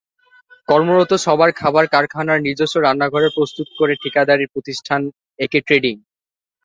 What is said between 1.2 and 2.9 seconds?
সবার খাবার কারখানার নিজস্ব